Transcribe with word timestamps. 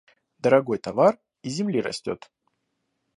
Дорогой 0.39 0.79
товар 0.79 1.19
из 1.43 1.53
земли 1.53 1.79
растет. 1.79 2.31